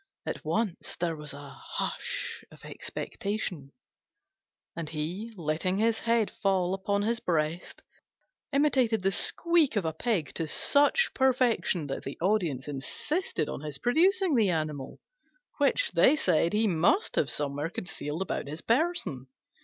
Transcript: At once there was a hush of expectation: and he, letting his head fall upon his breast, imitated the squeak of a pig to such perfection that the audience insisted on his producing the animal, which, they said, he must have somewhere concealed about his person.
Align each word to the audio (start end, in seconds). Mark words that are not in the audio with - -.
At 0.25 0.43
once 0.43 0.95
there 0.95 1.15
was 1.15 1.31
a 1.31 1.49
hush 1.51 2.43
of 2.49 2.65
expectation: 2.65 3.71
and 4.75 4.89
he, 4.89 5.29
letting 5.35 5.77
his 5.77 5.99
head 5.99 6.31
fall 6.31 6.73
upon 6.73 7.03
his 7.03 7.19
breast, 7.19 7.83
imitated 8.51 9.03
the 9.03 9.11
squeak 9.11 9.75
of 9.75 9.85
a 9.85 9.93
pig 9.93 10.33
to 10.33 10.47
such 10.47 11.11
perfection 11.13 11.85
that 11.85 12.03
the 12.03 12.17
audience 12.19 12.67
insisted 12.67 13.47
on 13.47 13.61
his 13.61 13.77
producing 13.77 14.33
the 14.33 14.49
animal, 14.49 14.99
which, 15.59 15.91
they 15.91 16.15
said, 16.15 16.53
he 16.53 16.65
must 16.67 17.15
have 17.15 17.29
somewhere 17.29 17.69
concealed 17.69 18.23
about 18.23 18.47
his 18.47 18.61
person. 18.61 19.27